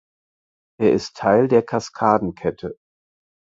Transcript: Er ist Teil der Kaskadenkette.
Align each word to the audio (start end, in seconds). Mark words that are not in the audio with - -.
Er 0.79 0.93
ist 0.93 1.15
Teil 1.15 1.47
der 1.47 1.61
Kaskadenkette. 1.61 2.75